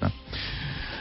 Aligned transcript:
Né? 0.00 0.10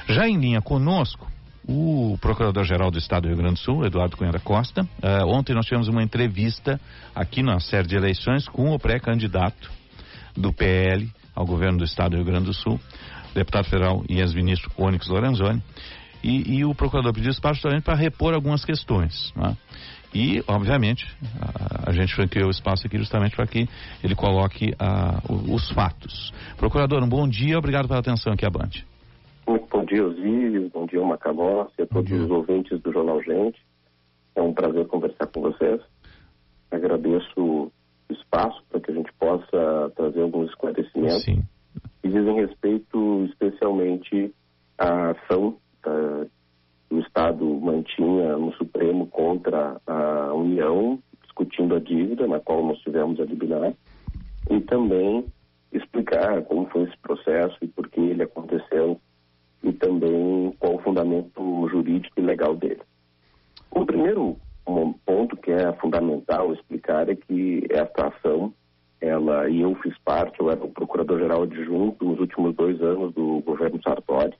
Já 0.10 0.28
em 0.28 0.38
linha 0.38 0.62
conosco, 0.62 1.32
o 1.68 2.18
Procurador-Geral 2.20 2.92
do 2.92 2.98
Estado 2.98 3.24
do 3.24 3.28
Rio 3.30 3.38
Grande 3.38 3.56
do 3.56 3.60
Sul, 3.60 3.86
Eduardo 3.86 4.18
Cunha 4.18 4.32
da 4.32 4.40
Costa. 4.40 4.82
Uh, 4.82 5.26
ontem 5.28 5.54
nós 5.54 5.66
tivemos 5.66 5.88
uma 5.88 6.04
entrevista 6.04 6.80
aqui 7.16 7.42
na 7.42 7.60
série 7.60 7.88
de 7.88 7.96
eleições 7.96 8.48
com 8.48 8.74
o 8.74 8.80
pré-candidato 8.80 9.72
do 10.36 10.52
PL 10.52 11.10
ao 11.36 11.46
governo 11.46 11.78
do 11.80 11.84
Estado 11.84 12.12
do 12.12 12.18
Rio 12.18 12.26
Grande 12.26 12.46
do 12.46 12.54
Sul, 12.54 12.80
deputado 13.34 13.66
federal 13.66 14.04
e 14.10 14.20
ex-ministro 14.20 14.72
Onyx 14.78 15.08
Lorenzoni. 15.08 15.62
E, 16.24 16.58
e, 16.58 16.66
o 16.66 16.74
procurador 16.74 17.14
pediu 17.14 17.32
espaço 17.32 17.56
justamente 17.56 17.84
para 17.84 17.96
repor 17.96 18.34
algumas 18.34 18.64
questões. 18.64 19.34
Né? 19.36 19.58
E, 20.14 20.44
obviamente, 20.48 21.06
a, 21.42 21.90
a, 21.90 21.94
gente 21.94 22.16
franqueou 22.16 22.48
o 22.48 22.52
espaço 22.52 22.88
aqui 22.88 22.98
justamente 22.98 23.36
para 23.36 23.46
que 23.46 23.68
ele 24.04 24.16
coloque 24.16 24.74
a, 24.80 25.22
os 25.30 25.70
fatos. 25.72 26.32
Procurador, 26.58 27.04
um 27.04 27.10
bom 27.10 27.28
dia, 27.28 27.58
obrigado 27.58 27.88
pela 27.88 28.00
atenção 28.00 28.32
aqui 28.32 28.46
à 28.46 28.50
Band. 28.50 28.70
Muito 29.46 29.68
bom 29.70 29.84
dia, 29.84 30.06
Osíris, 30.06 30.72
bom 30.72 30.86
dia, 30.86 31.04
Macalossi, 31.04 31.82
a 31.82 31.86
todos 31.86 32.12
os 32.12 32.30
ouvintes 32.30 32.80
do 32.82 32.94
Jornal 32.94 33.22
Gente. 33.22 33.60
É 34.36 34.42
um 34.42 34.54
prazer 34.54 34.88
conversar 34.88 35.28
com 35.28 35.42
vocês. 35.42 35.82
Agradeço 36.72 37.34
o 37.38 37.72
espaço 38.10 38.64
para 38.70 38.80
que 38.80 38.92
a 38.92 38.94
gente 38.94 39.12
possa 39.14 39.92
trazer 39.96 40.22
alguns 40.22 40.50
esclarecimentos 40.50 41.24
Sim. 41.24 41.44
que 42.02 42.08
dizem 42.08 42.36
respeito 42.36 43.26
especialmente 43.26 44.34
é 67.12 67.16
que 67.16 67.66
esta 67.70 68.08
ação, 68.08 68.54
ela 69.00 69.50
e 69.50 69.62
eu 69.62 69.76
fiz 69.76 69.98
parte, 70.00 70.40
eu 70.40 70.50
era 70.50 70.64
o 70.64 70.70
procurador-geral 70.70 71.44
adjunto 71.44 72.06
nos 72.06 72.20
últimos 72.20 72.56
dois 72.56 72.82
anos 72.82 73.14
do 73.14 73.42
governo 73.42 73.82
Sartori. 73.82 74.34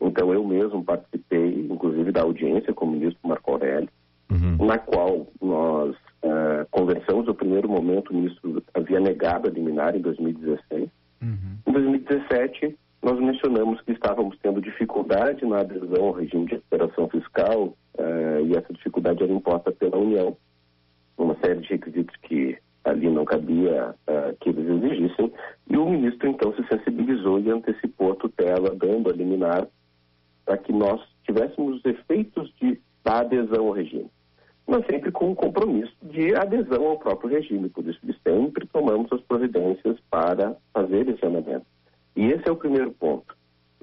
Então 0.00 0.32
eu 0.32 0.46
mesmo 0.46 0.82
participei, 0.82 1.66
inclusive, 1.70 2.10
da 2.10 2.22
audiência 2.22 2.72
com 2.72 2.86
o 2.86 2.90
ministro 2.90 3.28
Marco 3.28 3.50
Aurélio, 3.50 3.88
uhum. 4.30 4.66
na 4.66 4.78
qual 4.78 5.26
nós 5.40 5.94
uh, 6.22 6.66
conversamos. 6.70 7.26
No 7.26 7.34
primeiro 7.34 7.68
momento, 7.68 8.10
o 8.10 8.14
ministro 8.14 8.62
havia 8.72 8.98
negado 8.98 9.48
a 9.48 9.50
liminar 9.50 9.94
em 9.94 10.00
2016. 10.00 10.88
Uhum. 11.22 11.58
Em 11.66 11.72
2017 11.72 12.76
nós 13.02 13.18
mencionamos 13.18 13.80
que 13.80 13.92
estávamos 13.92 14.36
tendo 14.42 14.60
dificuldade 14.60 15.44
na 15.46 15.60
adesão 15.60 16.04
ao 16.04 16.12
regime 16.12 16.44
de 16.46 16.54
recuperação 16.54 17.08
fiscal 17.08 17.74
uh, 17.98 18.46
e 18.46 18.54
essa 18.56 18.72
dificuldade 18.72 19.22
era 19.22 19.32
imposta 19.32 19.72
pela 19.72 19.96
União, 19.96 20.36
série 21.42 21.60
de 21.60 21.68
requisitos 21.68 22.14
que 22.22 22.58
ali 22.84 23.08
não 23.10 23.24
cabia 23.24 23.94
uh, 24.08 24.36
que 24.40 24.48
eles 24.48 24.66
exigissem, 24.66 25.32
e 25.68 25.76
o 25.76 25.88
ministro 25.88 26.28
então 26.28 26.54
se 26.54 26.66
sensibilizou 26.66 27.38
e 27.38 27.50
antecipou 27.50 28.12
a 28.12 28.16
tutela, 28.16 28.74
dando 28.74 29.10
a 29.10 29.12
liminar 29.12 29.66
para 30.44 30.56
que 30.56 30.72
nós 30.72 31.00
tivéssemos 31.24 31.76
os 31.76 31.84
efeitos 31.84 32.52
de, 32.60 32.80
da 33.04 33.20
adesão 33.20 33.66
ao 33.66 33.72
regime. 33.72 34.10
Mas 34.66 34.86
sempre 34.86 35.10
com 35.10 35.32
o 35.32 35.34
compromisso 35.34 35.92
de 36.02 36.34
adesão 36.34 36.86
ao 36.86 36.98
próprio 36.98 37.30
regime, 37.30 37.68
por 37.68 37.86
isso 37.86 38.00
sempre 38.26 38.66
tomamos 38.66 39.12
as 39.12 39.20
providências 39.22 39.98
para 40.10 40.56
fazer 40.72 41.08
esse 41.08 41.24
andamento. 41.24 41.66
E 42.16 42.26
esse 42.26 42.48
é 42.48 42.52
o 42.52 42.56
primeiro 42.56 42.92
ponto. 42.92 43.36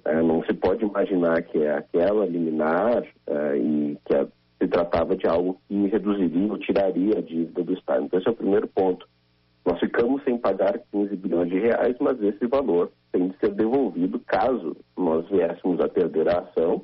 É, 0.06 0.22
não 0.22 0.44
se 0.44 0.54
pode 0.54 0.86
imaginar 0.86 1.42
que 1.44 1.58
é 1.58 1.76
aquela 1.76 2.26
liminar 2.26 3.04
é, 3.28 3.58
e 3.58 3.98
que 4.06 4.16
a, 4.16 4.28
se 4.60 4.68
tratava 4.68 5.16
de 5.16 5.28
algo 5.28 5.60
que 5.68 5.88
reduziria 5.88 6.52
ou 6.52 6.58
tiraria 6.58 7.18
a 7.18 7.22
dívida 7.22 7.64
do 7.64 7.74
Estado. 7.74 8.06
Então, 8.06 8.20
esse 8.20 8.28
é 8.28 8.32
o 8.32 8.36
primeiro 8.36 8.68
ponto. 8.68 9.08
Nós 9.66 9.80
ficamos 9.80 10.24
sem 10.24 10.38
pagar 10.38 10.80
15 10.92 11.16
bilhões 11.18 11.50
de 11.50 11.60
reais, 11.60 11.96
mas 12.00 12.22
esse 12.24 12.48
valor 12.48 12.92
tem 13.12 13.28
de 13.28 13.38
ser 13.38 13.52
devolvido 13.52 14.20
caso 14.20 14.78
nós 14.96 15.28
viéssemos 15.30 15.80
a 15.80 15.90
perder 15.90 16.30
a 16.30 16.40
ação. 16.40 16.82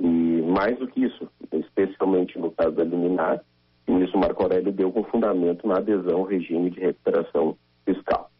E 0.00 0.42
mais 0.42 0.78
do 0.78 0.88
que 0.88 1.04
isso, 1.04 1.28
especialmente 1.52 2.38
no 2.38 2.50
caso 2.50 2.72
da 2.72 2.84
liminar, 2.84 3.40
o 3.86 3.92
ministro 3.92 4.18
Marco 4.18 4.42
Aurélio 4.42 4.72
deu 4.72 4.90
com 4.90 5.04
fundamento 5.04 5.66
na 5.68 5.76
adesão 5.76 6.20
ao 6.20 6.24
regime 6.24 6.70
de 6.70 6.80
recuperação 6.80 7.56
fiscal. 7.84 8.30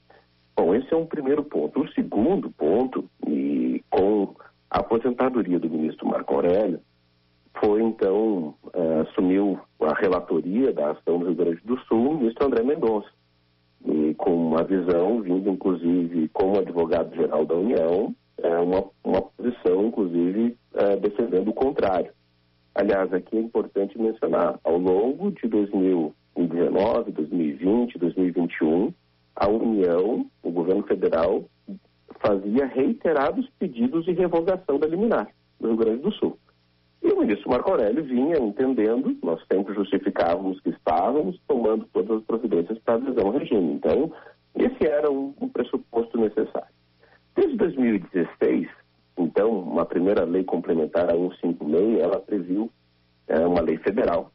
Bom, 0.56 0.74
esse 0.74 0.92
é 0.92 0.96
um 0.96 1.06
primeiro 1.06 1.44
ponto. 1.44 1.80
O 1.80 1.92
segundo 1.92 2.50
ponto, 2.50 3.04
e 3.26 3.82
com 3.90 4.34
a 4.70 4.80
aposentadoria 4.80 5.58
do 5.58 5.68
ministro 5.68 6.08
Marco 6.08 6.34
Aurélio, 6.34 6.80
foi 7.64 7.82
então, 7.82 8.54
uh, 8.74 9.00
assumiu 9.08 9.58
a 9.80 9.94
relatoria 9.94 10.70
da 10.72 10.90
ação 10.90 11.18
do 11.18 11.26
Rio 11.26 11.34
Grande 11.34 11.60
do 11.64 11.78
Sul 11.84 12.10
o 12.10 12.18
ministro 12.18 12.46
André 12.46 12.62
Mendonça. 12.62 13.08
E 13.86 14.14
com 14.14 14.34
uma 14.34 14.62
visão, 14.62 15.22
vindo 15.22 15.48
inclusive 15.48 16.28
como 16.28 16.58
advogado-geral 16.58 17.46
da 17.46 17.54
União, 17.54 18.14
é 18.38 18.58
uma, 18.58 18.84
uma 19.02 19.22
posição, 19.22 19.86
inclusive, 19.86 20.56
uh, 20.74 21.00
defendendo 21.00 21.48
o 21.48 21.54
contrário. 21.54 22.12
Aliás, 22.74 23.12
aqui 23.14 23.36
é 23.36 23.40
importante 23.40 23.98
mencionar, 23.98 24.58
ao 24.62 24.76
longo 24.76 25.30
de 25.30 25.48
2019, 25.48 27.12
2020, 27.12 27.98
2021, 27.98 28.92
a 29.36 29.48
União, 29.48 30.26
o 30.42 30.50
governo 30.50 30.82
federal, 30.82 31.44
fazia 32.20 32.66
reiterados 32.66 33.48
pedidos 33.58 34.04
de 34.04 34.12
revogação 34.12 34.78
da 34.78 34.86
liminar 34.86 35.28
do 35.58 35.68
Rio 35.68 35.76
Grande 35.76 36.02
do 36.02 36.12
Sul. 36.12 36.38
O 37.24 37.26
ministro 37.26 37.50
Marco 37.50 37.70
Aurélio 37.70 38.04
vinha 38.04 38.36
entendendo, 38.36 39.16
nós 39.22 39.42
sempre 39.50 39.72
justificávamos 39.72 40.60
que 40.60 40.68
estávamos 40.68 41.40
tomando 41.48 41.88
todas 41.90 42.18
as 42.18 42.24
providências 42.24 42.78
para 42.80 42.96
adesão 42.96 43.28
ao 43.28 43.38
regime. 43.38 43.72
Então, 43.72 44.12
esse 44.54 44.86
era 44.86 45.10
um, 45.10 45.32
um 45.40 45.48
pressuposto 45.48 46.18
necessário. 46.18 46.68
Desde 47.34 47.56
2016, 47.56 48.68
então, 49.16 49.52
uma 49.52 49.86
primeira 49.86 50.22
lei 50.24 50.44
complementar 50.44 51.08
a 51.08 51.14
156, 51.14 51.98
ela 51.98 52.20
previu, 52.20 52.70
é, 53.26 53.38
uma 53.38 53.62
lei 53.62 53.78
federal, 53.78 54.30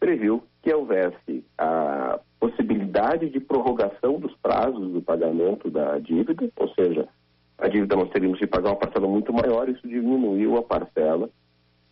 previu 0.00 0.42
que 0.60 0.74
houvesse 0.74 1.44
a 1.56 2.18
possibilidade 2.40 3.30
de 3.30 3.38
prorrogação 3.38 4.18
dos 4.18 4.34
prazos 4.38 4.92
do 4.92 5.00
pagamento 5.00 5.70
da 5.70 6.00
dívida, 6.00 6.50
ou 6.56 6.68
seja, 6.70 7.06
a 7.58 7.68
dívida 7.68 7.94
nós 7.94 8.10
teríamos 8.10 8.40
de 8.40 8.46
pagar 8.48 8.70
uma 8.70 8.76
parcela 8.76 9.06
muito 9.06 9.32
maior, 9.32 9.68
isso 9.68 9.86
diminuiu 9.86 10.56
a 10.56 10.64
parcela. 10.64 11.30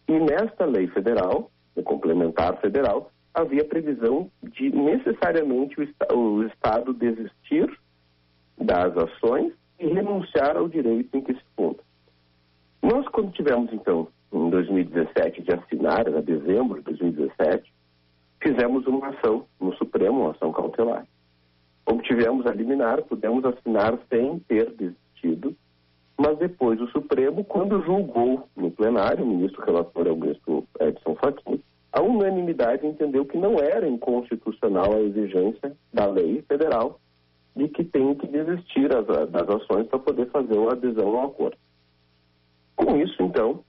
E 0.09 0.19
nesta 0.19 0.65
lei 0.65 0.89
federal, 0.89 1.51
no 1.77 1.83
complementar 1.83 2.61
federal, 2.61 3.11
havia 3.35 3.65
previsão 3.65 4.31
de 4.43 4.71
necessariamente 4.71 5.77
o, 5.81 6.17
o 6.17 6.45
Estado 6.45 6.93
desistir 6.93 7.71
das 8.59 8.97
ações 8.97 9.53
e 9.79 9.87
renunciar 9.87 10.57
ao 10.57 10.69
direito 10.69 11.17
em 11.17 11.21
que 11.21 11.35
se 11.35 11.43
funda. 11.57 11.81
Nós, 12.83 13.07
quando 13.09 13.33
tivemos, 13.33 13.73
então, 13.73 14.09
em 14.33 14.51
2017, 14.51 15.43
de 15.43 15.53
assinar, 15.53 16.07
em 16.09 16.23
dezembro 16.23 16.79
de 16.79 16.85
2017, 16.85 17.73
fizemos 18.41 18.87
uma 18.87 19.09
ação 19.09 19.47
no 19.61 19.75
Supremo, 19.77 20.23
uma 20.23 20.33
ação 20.33 20.53
cautelar. 20.53 21.07
Obtivemos 21.87 22.47
a 22.47 22.53
liminar, 22.53 23.03
pudemos 23.03 23.45
assinar 23.45 23.99
sem 24.11 24.39
ter 24.41 24.71
desistido, 24.71 25.57
mas 26.23 26.39
depois 26.39 26.81
o 26.81 26.87
Supremo, 26.87 27.43
quando 27.43 27.83
julgou 27.83 28.49
no 28.57 28.71
plenário, 28.71 29.25
o 29.25 29.27
ministro 29.27 29.61
relator 29.65 30.07
é 30.07 30.13
o 30.13 30.17
ministro 30.17 30.65
Edson 30.79 31.17
Fachin, 31.17 31.61
a 31.93 32.01
unanimidade 32.01 32.87
entendeu 32.87 33.25
que 33.25 33.37
não 33.37 33.59
era 33.59 33.89
inconstitucional 33.89 34.93
a 34.93 35.01
exigência 35.01 35.77
da 35.93 36.07
lei 36.07 36.41
federal 36.43 37.01
de 37.57 37.67
que 37.67 37.83
tem 37.83 38.15
que 38.15 38.29
desistir 38.29 38.89
das, 38.89 39.49
ações 39.49 39.89
para 39.89 39.99
poder 39.99 40.31
fazer 40.31 40.57
uma 40.57 40.71
adesão 40.71 41.09
ao 41.09 41.27
acordo. 41.27 41.57
Com 42.77 42.97
isso, 42.99 43.21
então, 43.21 43.65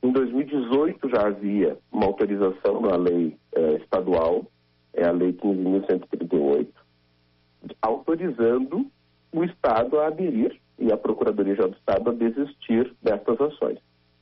em 0.00 0.12
2018 0.12 1.10
já 1.10 1.26
havia 1.26 1.76
uma 1.90 2.06
autorização 2.06 2.82
na 2.82 2.94
lei 2.94 3.36
eh, 3.52 3.78
estadual, 3.82 4.46
é 4.94 5.04
a 5.04 5.10
lei 5.10 5.32
15.138, 5.32 6.68
autorizando 7.82 8.86
o 9.32 9.42
Estado 9.42 9.98
a 9.98 10.06
aderir 10.06 10.56
e 10.78 10.92
a 10.92 10.96
Procuradoria-Geral 10.96 11.70
do 11.70 11.76
Estado 11.76 12.10
a 12.10 12.12
desistir 12.12 12.92
destas 13.02 13.40
ações. 13.40 13.78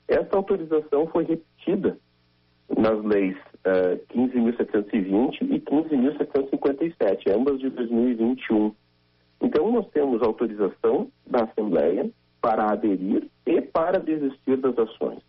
Esta 0.06 0.36
autorização 0.36 1.06
foi 1.08 1.24
repetida 1.24 1.98
nas 2.76 3.02
leis 3.04 3.36
uh, 3.66 3.98
15.720 4.14 5.42
e 5.42 5.60
15.757, 5.60 7.30
ambas 7.34 7.58
de 7.60 7.70
2021. 7.70 8.72
Então, 9.40 9.70
nós 9.72 9.86
temos 9.90 10.22
autorização 10.22 11.08
da 11.26 11.44
Assembleia 11.44 12.08
para 12.40 12.70
aderir 12.70 13.28
e 13.46 13.60
para 13.60 13.98
desistir 13.98 14.56
das 14.58 14.78
ações. 14.78 15.20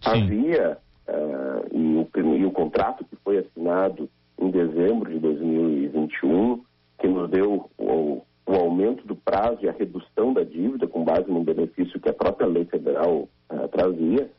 Sim. 0.00 0.22
Havia, 0.24 0.78
uh, 1.08 1.76
e, 1.76 1.96
o, 1.96 2.36
e 2.36 2.44
o 2.44 2.50
contrato 2.50 3.04
que 3.04 3.16
foi 3.16 3.38
assinado 3.38 4.08
em 4.38 4.50
dezembro 4.50 5.10
de 5.10 5.18
2021, 5.18 6.62
que 6.98 7.08
nos 7.08 7.30
deu 7.30 7.70
o, 7.78 8.22
o 8.54 8.60
aumento 8.60 9.06
do 9.06 9.16
prazo 9.16 9.58
e 9.62 9.68
a 9.68 9.72
redução 9.72 10.32
da 10.32 10.44
dívida, 10.44 10.86
com 10.86 11.04
base 11.04 11.30
no 11.30 11.42
benefício 11.42 12.00
que 12.00 12.08
a 12.08 12.14
própria 12.14 12.46
lei 12.46 12.64
federal 12.64 13.28
uh, 13.50 13.68
trazia, 13.68 14.30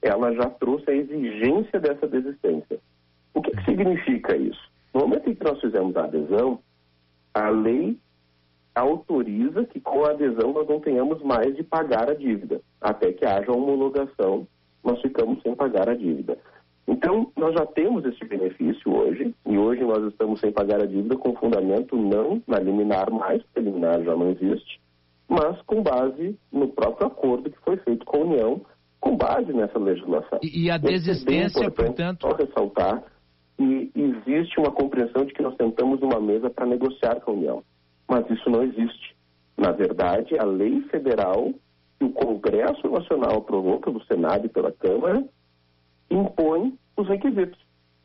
ela 0.00 0.32
já 0.32 0.48
trouxe 0.48 0.90
a 0.90 0.94
exigência 0.94 1.80
dessa 1.80 2.06
desistência. 2.06 2.78
O 3.34 3.42
que, 3.42 3.50
que 3.50 3.64
significa 3.64 4.36
isso? 4.36 4.70
No 4.94 5.00
momento 5.00 5.28
em 5.28 5.34
que 5.34 5.44
nós 5.44 5.60
fizemos 5.60 5.96
a 5.96 6.04
adesão, 6.04 6.60
a 7.34 7.48
lei 7.48 7.98
autoriza 8.74 9.64
que 9.64 9.80
com 9.80 10.04
a 10.04 10.10
adesão 10.10 10.52
nós 10.52 10.68
não 10.68 10.80
tenhamos 10.80 11.20
mais 11.22 11.54
de 11.56 11.62
pagar 11.62 12.08
a 12.08 12.14
dívida. 12.14 12.60
Até 12.80 13.12
que 13.12 13.24
haja 13.24 13.50
homologação, 13.50 14.46
nós 14.84 15.00
ficamos 15.00 15.42
sem 15.42 15.54
pagar 15.54 15.88
a 15.88 15.94
dívida. 15.94 16.38
Então, 16.88 17.30
nós 17.36 17.54
já 17.54 17.66
temos 17.66 18.04
esse 18.06 18.24
benefício 18.24 18.92
hoje, 18.92 19.34
e 19.46 19.58
hoje 19.58 19.82
nós 19.84 20.02
estamos 20.04 20.40
sem 20.40 20.50
pagar 20.50 20.82
a 20.82 20.86
dívida 20.86 21.16
com 21.16 21.36
fundamento 21.36 21.96
não 21.96 22.42
na 22.46 22.58
liminar 22.58 23.10
mais, 23.12 23.42
porque 23.42 23.60
a 23.60 23.62
liminar 23.62 24.02
já 24.02 24.16
não 24.16 24.30
existe, 24.30 24.80
mas 25.28 25.60
com 25.62 25.82
base 25.82 26.36
no 26.50 26.68
próprio 26.68 27.06
acordo 27.06 27.50
que 27.50 27.58
foi 27.60 27.76
feito 27.76 28.06
com 28.06 28.16
a 28.16 28.24
União, 28.24 28.60
com 28.98 29.16
base 29.16 29.52
nessa 29.52 29.78
legislação. 29.78 30.40
E, 30.42 30.64
e 30.64 30.70
a 30.70 30.78
desistência, 30.78 31.66
é 31.66 31.70
portanto. 31.70 32.22
Só 32.22 32.34
ressaltar 32.34 33.04
que 33.56 33.92
existe 33.94 34.58
uma 34.58 34.72
compreensão 34.72 35.24
de 35.24 35.34
que 35.34 35.42
nós 35.42 35.54
sentamos 35.56 36.00
numa 36.00 36.20
mesa 36.20 36.48
para 36.48 36.64
negociar 36.64 37.20
com 37.20 37.32
a 37.32 37.34
União 37.34 37.62
mas 38.08 38.28
isso 38.30 38.48
não 38.48 38.62
existe. 38.62 39.14
Na 39.56 39.70
verdade, 39.70 40.38
a 40.38 40.44
lei 40.44 40.80
federal 40.82 41.52
que 41.98 42.04
o 42.04 42.10
Congresso 42.10 42.88
Nacional 42.88 43.38
aprovou 43.38 43.78
pelo 43.80 44.02
Senado 44.04 44.46
e 44.46 44.48
pela 44.48 44.72
Câmara 44.72 45.22
impõe 46.10 46.74
os 46.96 47.08
requisitos. 47.08 47.58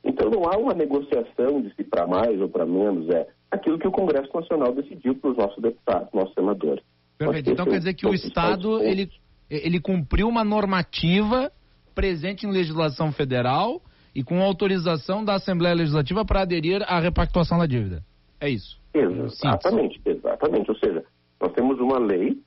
Então 0.04 0.30
não 0.30 0.44
há 0.46 0.58
uma 0.58 0.74
negociação 0.74 1.62
de 1.62 1.74
se 1.76 1.84
para 1.84 2.06
mais 2.06 2.40
ou 2.42 2.50
para 2.50 2.66
menos, 2.66 3.10
é 3.10 3.28
aquilo 3.50 3.80
que 3.80 3.88
o 3.88 3.92
Congresso 3.92 4.30
Nacional 4.34 4.74
decidiu 4.74 5.16
para 5.16 5.32
os 5.32 5.38
nossos 5.38 5.62
deputados, 5.62 6.10
nossos 6.14 6.34
senadores. 6.34 6.84
Perfeito. 7.18 7.52
Então 7.52 7.66
quer 7.66 7.78
dizer 7.78 7.94
que 7.94 8.06
o 8.06 8.14
Estado 8.14 8.82
ele, 8.84 9.10
ele 9.50 9.80
cumpriu 9.80 10.28
uma 10.28 10.44
normativa 10.44 11.52
presente 11.96 12.46
em 12.46 12.52
legislação 12.52 13.12
federal 13.12 13.82
e 14.16 14.24
com 14.24 14.42
autorização 14.42 15.24
da 15.24 15.36
Assembleia 15.36 15.76
Legislativa 15.76 16.26
para 16.26 16.42
aderir 16.42 16.84
à 16.84 17.00
repactuação 17.00 17.58
da 17.58 17.66
dívida. 17.66 18.04
É 18.40 18.50
isso. 18.50 18.80
Exatamente, 18.94 20.02
exatamente. 20.06 20.70
Ou 20.70 20.78
seja, 20.78 21.04
nós 21.42 21.52
temos 21.54 21.80
uma 21.80 21.98
lei, 21.98 22.38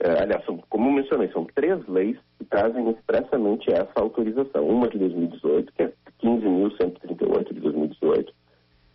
é, 0.00 0.22
aliás, 0.22 0.44
como 0.68 0.92
mencionei, 0.92 1.28
são 1.28 1.46
três 1.54 1.86
leis 1.86 2.18
que 2.44 2.50
trazem 2.50 2.90
expressamente 2.90 3.72
essa 3.72 3.92
autorização. 3.96 4.68
Uma 4.68 4.88
de 4.88 4.98
2018, 4.98 5.72
que 5.72 5.82
é 5.82 5.92
15.138 6.22 7.54
de 7.54 7.60
2018. 7.60 8.32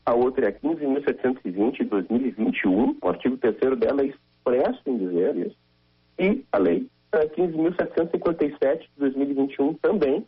A 0.06 0.14
outra 0.14 0.46
é 0.46 0.50
a 0.50 0.54
15.720 0.54 1.78
de 1.78 1.84
2021. 1.86 2.98
O 3.02 3.08
artigo 3.08 3.38
3 3.38 3.56
dela 3.78 4.02
é 4.02 4.06
expresso 4.06 4.82
em 4.86 4.98
dizer 4.98 5.36
isso. 5.38 5.58
E 6.18 6.44
a 6.52 6.58
lei 6.58 6.88
é 7.12 7.26
15.757 7.28 8.80
de 8.82 8.90
2021 8.98 9.74
também, 9.76 10.26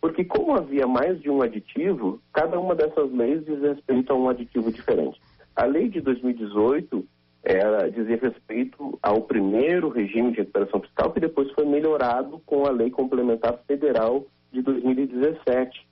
porque 0.00 0.24
como 0.24 0.54
havia 0.54 0.86
mais 0.86 1.20
de 1.20 1.30
um 1.30 1.42
aditivo, 1.42 2.20
cada 2.32 2.58
uma 2.58 2.74
dessas 2.74 3.10
leis 3.12 3.44
diz 3.44 3.60
respeito 3.60 4.12
a 4.12 4.16
um 4.16 4.28
aditivo 4.28 4.70
diferente. 4.70 5.20
A 5.54 5.64
lei 5.64 5.88
de 5.88 6.00
2018 6.00 7.06
era, 7.42 7.90
dizia 7.90 8.16
respeito 8.16 8.98
ao 9.02 9.22
primeiro 9.22 9.88
regime 9.88 10.30
de 10.30 10.38
recuperação 10.38 10.80
fiscal, 10.80 11.12
que 11.12 11.20
depois 11.20 11.50
foi 11.52 11.64
melhorado 11.64 12.40
com 12.46 12.66
a 12.66 12.70
lei 12.70 12.90
complementar 12.90 13.58
federal 13.66 14.24
de 14.52 14.62
2017. 14.62 15.86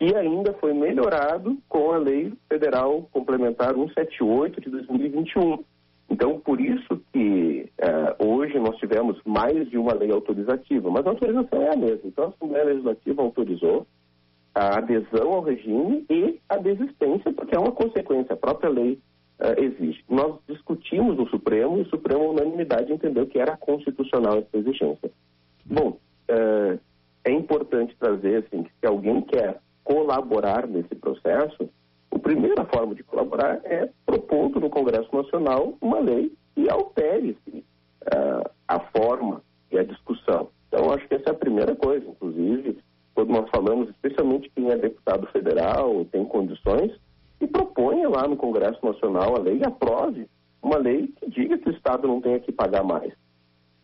E 0.00 0.14
ainda 0.14 0.52
foi 0.54 0.72
melhorado 0.72 1.58
com 1.68 1.92
a 1.92 1.98
lei 1.98 2.32
federal 2.48 3.08
complementar 3.12 3.74
178 3.74 4.60
de 4.60 4.70
2021. 4.70 5.62
Então, 6.10 6.38
por 6.38 6.60
isso 6.60 7.00
que 7.12 7.70
uh, 7.80 8.26
hoje 8.26 8.58
nós 8.58 8.76
tivemos 8.76 9.18
mais 9.24 9.68
de 9.70 9.78
uma 9.78 9.94
lei 9.94 10.10
autorizativa, 10.10 10.90
mas 10.90 11.06
a 11.06 11.10
autorização 11.10 11.62
é 11.62 11.72
a 11.72 11.76
mesma. 11.76 12.00
Então, 12.04 12.24
a 12.24 12.28
Assembleia 12.28 12.64
Legislativa 12.64 13.22
autorizou, 13.22 13.86
a 14.54 14.78
adesão 14.78 15.32
ao 15.32 15.42
regime 15.42 16.04
e 16.08 16.38
a 16.48 16.56
desistência, 16.56 17.32
porque 17.32 17.56
é 17.56 17.58
uma 17.58 17.72
consequência, 17.72 18.34
a 18.34 18.36
própria 18.36 18.70
lei 18.70 18.98
uh, 19.40 19.60
exige. 19.60 20.04
Nós 20.08 20.36
discutimos 20.48 21.16
no 21.16 21.28
Supremo 21.28 21.78
e 21.78 21.82
o 21.82 21.88
Supremo, 21.88 22.30
unanimidade, 22.30 22.92
entendeu 22.92 23.26
que 23.26 23.38
era 23.38 23.56
constitucional 23.56 24.38
essa 24.38 24.56
exigência. 24.56 25.10
Bom, 25.64 25.98
uh, 26.30 26.78
é 27.24 27.30
importante 27.30 27.96
trazer 27.98 28.44
assim, 28.44 28.64
que 28.64 28.70
se 28.80 28.86
alguém 28.86 29.22
quer 29.22 29.60
colaborar 29.82 30.66
nesse 30.66 30.94
processo, 30.94 31.68
a 32.10 32.18
primeira 32.18 32.64
forma 32.64 32.94
de 32.94 33.02
colaborar 33.02 33.60
é 33.64 33.88
propondo 34.06 34.60
no 34.60 34.70
Congresso 34.70 35.14
Nacional 35.14 35.76
uma 35.80 35.98
lei 35.98 36.32
que 36.54 36.68
altere 36.70 37.36
uh, 37.52 38.50
a 38.68 38.80
forma 38.80 39.42
e 39.70 39.78
a 39.78 39.84
discussão. 39.84 40.48
Então, 40.68 40.92
acho 40.92 41.06
que 41.08 41.14
essa 41.14 41.30
é 41.30 41.32
a 41.32 41.34
primeira 41.34 41.74
coisa, 41.74 42.06
inclusive 42.06 42.78
quando 43.14 43.30
nós 43.30 43.48
falamos, 43.48 43.88
especialmente 43.90 44.50
quem 44.54 44.70
é 44.70 44.76
deputado 44.76 45.26
federal, 45.28 46.04
tem 46.06 46.24
condições, 46.24 46.92
lá 48.14 48.28
no 48.28 48.36
Congresso 48.36 48.84
Nacional 48.84 49.36
a 49.36 49.40
lei 49.40 49.58
e 49.58 49.64
aprove 49.64 50.28
uma 50.62 50.78
lei 50.78 51.08
que 51.08 51.30
diga 51.30 51.58
que 51.58 51.68
o 51.68 51.72
Estado 51.72 52.08
não 52.08 52.20
tenha 52.20 52.40
que 52.40 52.52
pagar 52.52 52.82
mais. 52.82 53.12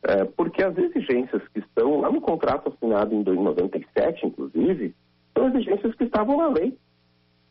É, 0.02 0.24
porque 0.24 0.62
as 0.62 0.76
exigências 0.78 1.46
que 1.48 1.58
estão 1.58 2.00
lá 2.00 2.10
no 2.10 2.20
contrato 2.20 2.72
assinado 2.72 3.14
em 3.14 3.22
97, 3.22 4.26
inclusive, 4.26 4.94
são 5.36 5.48
exigências 5.48 5.94
que 5.94 6.04
estavam 6.04 6.38
na 6.38 6.48
lei. 6.48 6.76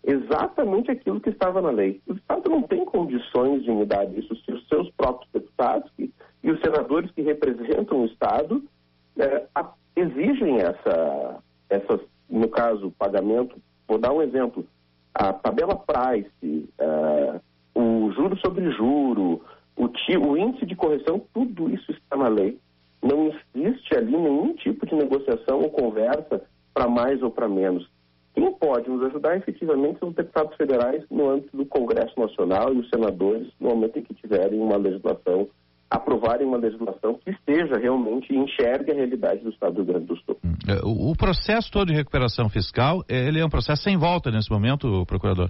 Exatamente 0.04 0.90
aquilo 0.90 1.20
que 1.20 1.30
estava 1.30 1.62
na 1.62 1.70
lei. 1.70 2.02
O 2.08 2.14
Estado 2.14 2.50
não 2.50 2.64
tem 2.64 2.84
condições 2.86 3.64
de 3.64 3.70
mudar 3.70 4.06
isso 4.18 4.36
se 4.38 4.52
os 4.52 4.68
seus 4.68 4.90
próprios 4.92 5.30
deputados 5.32 5.92
e, 6.00 6.12
e 6.44 6.50
os 6.50 6.60
senadores 6.62 7.12
que 7.12 7.22
representam 7.22 8.02
o 8.02 8.06
Estado 8.06 8.64
é, 9.18 9.46
a, 9.54 9.72
exigem 9.96 10.60
essa, 10.60 11.44
essas, 11.70 12.00
no 12.30 12.48
caso, 12.48 12.92
pagamento, 12.98 13.62
vou 13.88 13.98
dar 14.00 14.14
um 14.14 14.22
exemplo, 14.22 14.66
a 15.14 15.34
tabela 15.34 15.76
price, 15.76 16.70
uh, 16.80 17.42
o 17.74 18.12
juro 18.12 18.38
sobre 18.38 18.72
juro, 18.72 19.42
o, 19.76 19.86
o 19.86 20.38
índice 20.38 20.66
de 20.66 20.76
correção, 20.76 21.22
tudo 21.34 21.70
isso 21.70 21.92
está 21.92 22.18
na 22.18 22.28
lei. 22.28 22.58
Não 23.02 23.32
existe 23.56 23.96
ali 23.96 24.16
nenhum 24.16 24.54
tipo 24.56 24.86
de 24.86 24.96
negociação 24.96 25.62
ou 25.62 25.70
conversa 25.70 26.44
para 26.74 26.88
mais 26.88 27.22
ou 27.24 27.32
para 27.32 27.48
menos. 27.48 27.90
Quem 28.34 28.52
pode 28.54 28.90
nos 28.90 29.04
ajudar 29.04 29.38
efetivamente 29.38 30.00
são 30.00 30.10
os 30.10 30.16
deputados 30.16 30.56
federais 30.56 31.04
no 31.10 31.30
âmbito 31.30 31.56
do 31.58 31.66
Congresso 31.66 32.20
Nacional 32.20 32.74
e 32.74 32.80
os 32.80 32.90
senadores 32.90 33.48
no 33.60 33.70
momento 33.70 34.00
em 34.00 34.04
que 34.04 34.14
tiverem 34.14 34.60
uma 34.60 34.78
legislação 34.78 35.48
aprovarem 35.90 36.46
uma 36.46 36.58
legislação 36.58 37.16
que 37.16 37.32
esteja 37.32 37.78
realmente 37.78 38.34
enxergue 38.34 38.92
a 38.92 38.96
realidade 38.96 39.42
do 39.42 39.50
Estado 39.50 39.74
do 39.74 39.84
Rio 39.84 39.94
Grande 39.94 40.06
do 40.06 40.16
Sul. 40.18 40.38
Hum, 40.44 40.54
é, 40.68 40.80
o 40.84 41.16
processo 41.16 41.72
todo 41.72 41.88
de 41.88 41.96
recuperação 41.96 42.48
fiscal, 42.50 43.04
ele 43.10 43.40
é 43.40 43.46
um 43.46 43.50
processo 43.50 43.84
sem 43.84 43.98
volta 43.98 44.30
nesse 44.30 44.52
momento, 44.52 45.06
procurador? 45.06 45.50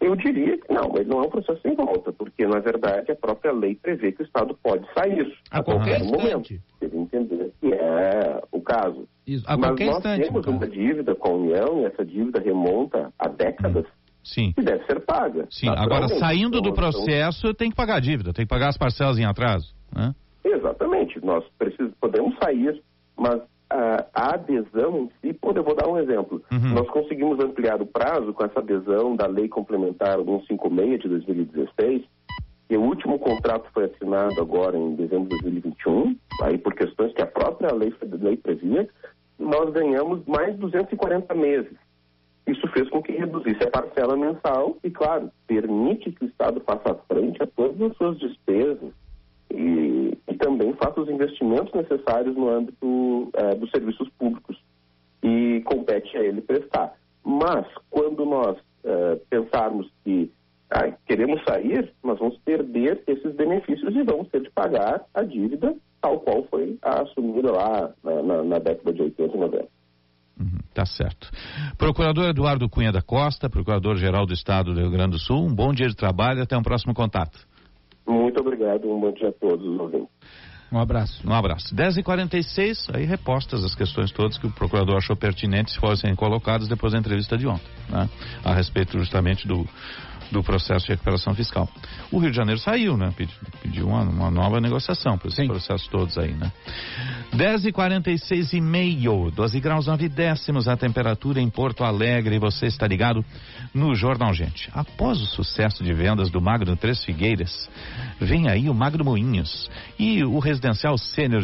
Eu 0.00 0.14
diria 0.16 0.58
que 0.58 0.70
não, 0.70 0.92
ele 0.96 1.08
não 1.08 1.22
é 1.22 1.26
um 1.26 1.30
processo 1.30 1.62
sem 1.62 1.74
volta, 1.74 2.12
porque 2.12 2.46
na 2.46 2.60
verdade 2.60 3.10
a 3.10 3.16
própria 3.16 3.52
lei 3.52 3.74
prevê 3.74 4.12
que 4.12 4.22
o 4.22 4.26
Estado 4.26 4.54
pode 4.62 4.86
sair 4.92 5.34
a, 5.50 5.60
a 5.60 5.62
qualquer, 5.62 6.00
qualquer 6.00 6.34
momento. 6.34 6.54
Ele 6.82 6.98
entender 6.98 7.52
que 7.58 7.72
é 7.72 8.42
o 8.52 8.60
caso. 8.60 9.08
Isso, 9.26 9.44
a 9.48 9.56
Mas 9.56 9.70
qualquer 9.70 9.86
nós 9.86 9.96
instante, 9.96 10.24
temos 10.24 10.46
uma 10.46 10.68
dívida 10.68 11.14
com 11.14 11.28
a 11.28 11.34
União 11.34 11.80
e 11.80 11.84
essa 11.86 12.04
dívida 12.04 12.38
remonta 12.40 13.10
a 13.18 13.28
décadas. 13.28 13.86
Hum. 13.86 14.03
Sim. 14.24 14.52
que 14.52 14.62
deve 14.62 14.84
ser 14.86 15.00
paga. 15.00 15.46
Sim, 15.50 15.68
agora 15.68 16.08
saindo 16.08 16.60
do 16.60 16.70
então, 16.70 16.72
processo 16.72 17.52
tem 17.54 17.70
que 17.70 17.76
pagar 17.76 17.96
a 17.96 18.00
dívida, 18.00 18.32
tem 18.32 18.44
que 18.44 18.50
pagar 18.50 18.68
as 18.68 18.78
parcelas 18.78 19.18
em 19.18 19.24
atraso. 19.24 19.74
Né? 19.94 20.14
Exatamente, 20.42 21.24
nós 21.24 21.44
precisamos, 21.58 21.94
podemos 22.00 22.34
sair, 22.42 22.82
mas 23.16 23.40
a, 23.70 24.06
a 24.14 24.34
adesão 24.34 24.98
em 24.98 25.10
si, 25.20 25.34
pode, 25.34 25.58
eu 25.58 25.64
vou 25.64 25.74
dar 25.74 25.88
um 25.88 25.98
exemplo. 25.98 26.42
Uhum. 26.50 26.74
Nós 26.74 26.88
conseguimos 26.88 27.38
ampliar 27.42 27.80
o 27.82 27.86
prazo 27.86 28.32
com 28.32 28.44
essa 28.44 28.60
adesão 28.60 29.14
da 29.14 29.26
Lei 29.26 29.48
Complementar 29.48 30.16
156 30.18 31.00
de 31.00 31.08
2016, 31.08 32.02
e 32.70 32.76
o 32.76 32.82
último 32.82 33.18
contrato 33.18 33.68
foi 33.72 33.84
assinado 33.84 34.40
agora 34.40 34.76
em 34.76 34.94
dezembro 34.94 35.28
de 35.28 35.42
2021, 35.42 36.16
aí 36.42 36.56
por 36.56 36.74
questões 36.74 37.12
que 37.12 37.22
a 37.22 37.26
própria 37.26 37.72
lei, 37.74 37.92
lei 38.20 38.36
previa, 38.36 38.88
nós 39.38 39.70
ganhamos 39.72 40.24
mais 40.26 40.56
240 40.56 41.34
meses. 41.34 41.76
Isso 42.46 42.66
fez 42.68 42.88
com 42.90 43.02
que 43.02 43.12
reduzisse 43.12 43.62
a 43.64 43.70
parcela 43.70 44.16
mensal 44.16 44.76
e, 44.84 44.90
claro, 44.90 45.30
permite 45.46 46.12
que 46.12 46.24
o 46.24 46.28
Estado 46.28 46.60
faça 46.60 46.94
frente 47.08 47.42
a 47.42 47.46
todas 47.46 47.80
as 47.80 47.96
suas 47.96 48.18
despesas 48.18 48.92
e, 49.50 50.18
e 50.28 50.34
também 50.34 50.74
faça 50.74 51.00
os 51.00 51.08
investimentos 51.08 51.72
necessários 51.72 52.36
no 52.36 52.50
âmbito 52.50 53.30
é, 53.34 53.54
dos 53.54 53.70
serviços 53.70 54.08
públicos 54.18 54.62
e 55.22 55.62
compete 55.64 56.16
a 56.18 56.22
ele 56.22 56.42
prestar. 56.42 56.94
Mas, 57.24 57.66
quando 57.88 58.26
nós 58.26 58.58
é, 58.84 59.18
pensarmos 59.30 59.90
que 60.04 60.30
ah, 60.70 60.90
queremos 61.06 61.42
sair, 61.44 61.90
nós 62.02 62.18
vamos 62.18 62.36
perder 62.38 63.02
esses 63.06 63.34
benefícios 63.34 63.94
e 63.94 64.02
vamos 64.02 64.28
ter 64.28 64.42
de 64.42 64.50
pagar 64.50 65.06
a 65.14 65.22
dívida 65.22 65.74
tal 66.04 66.20
qual 66.20 66.44
foi 66.50 66.76
assumida 66.82 67.50
lá 67.50 67.94
na, 68.02 68.22
na, 68.22 68.42
na 68.42 68.58
década 68.58 68.92
de 68.92 69.02
80 69.02 69.36
e 69.36 69.40
90. 69.40 69.68
Uhum, 70.38 70.58
tá 70.72 70.84
certo. 70.84 71.30
Procurador 71.78 72.28
Eduardo 72.28 72.68
Cunha 72.68 72.90
da 72.90 73.00
Costa, 73.00 73.48
Procurador-Geral 73.48 74.26
do 74.26 74.32
Estado 74.32 74.74
do 74.74 74.80
Rio 74.80 74.90
Grande 74.90 75.12
do 75.12 75.18
Sul, 75.18 75.46
um 75.46 75.54
bom 75.54 75.72
dia 75.72 75.86
de 75.86 75.94
trabalho 75.94 76.42
até 76.42 76.56
um 76.56 76.62
próximo 76.62 76.92
contato. 76.92 77.38
Muito 78.06 78.40
obrigado, 78.40 78.90
um 78.90 79.00
bom 79.00 79.12
dia 79.12 79.28
a 79.28 79.32
todos 79.32 79.66
os 79.66 79.78
ouvintes. 79.78 80.08
Um 80.72 80.78
abraço. 80.80 81.22
Um 81.24 81.32
abraço. 81.32 81.72
10h46, 81.72 82.92
aí 82.92 83.04
repostas 83.04 83.62
as 83.62 83.76
questões 83.76 84.10
todas 84.10 84.36
que 84.36 84.46
o 84.46 84.50
procurador 84.50 84.96
achou 84.96 85.14
pertinentes 85.14 85.74
se 85.74 85.80
fossem 85.80 86.16
colocadas 86.16 86.66
depois 86.66 86.92
da 86.92 86.98
entrevista 86.98 87.38
de 87.38 87.46
ontem, 87.46 87.70
né? 87.88 88.08
A 88.44 88.52
respeito 88.52 88.98
justamente 88.98 89.46
do, 89.46 89.64
do 90.34 90.42
processo 90.42 90.84
de 90.84 90.92
recuperação 90.92 91.34
fiscal. 91.34 91.68
O 92.10 92.18
Rio 92.18 92.30
de 92.30 92.36
Janeiro 92.36 92.60
saiu, 92.60 92.96
né? 92.96 93.12
Pediu, 93.16 93.36
pediu 93.62 93.86
uma, 93.88 94.02
uma, 94.02 94.30
nova 94.30 94.60
negociação 94.60 95.16
para 95.16 95.28
esses 95.28 95.40
Sim. 95.40 95.46
processos 95.46 95.86
todos 95.88 96.18
aí, 96.18 96.32
né? 96.32 96.52
10 97.32 97.66
e 97.66 97.72
46 97.72 98.52
e 98.52 98.60
meio, 98.60 99.30
12 99.30 99.60
graus 99.60 99.86
9 99.86 100.08
décimos 100.08 100.68
a 100.68 100.76
temperatura 100.76 101.40
em 101.40 101.48
Porto 101.48 101.84
Alegre. 101.84 102.38
Você 102.38 102.66
está 102.66 102.86
ligado 102.86 103.24
no 103.72 103.94
Jornal 103.94 104.34
Gente. 104.34 104.68
Após 104.74 105.20
o 105.20 105.26
sucesso 105.26 105.82
de 105.82 105.94
vendas 105.94 106.28
do 106.30 106.40
Magno 106.40 106.76
Três 106.76 107.04
Figueiras, 107.04 107.70
vem 108.20 108.48
aí 108.48 108.68
o 108.68 108.74
Magno 108.74 109.04
Moinhos 109.04 109.70
e 109.98 110.24
o 110.24 110.38
residencial 110.40 110.98
sênior 110.98 111.24